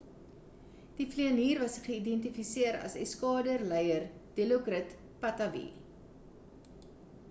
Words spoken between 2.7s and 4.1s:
as eskader leier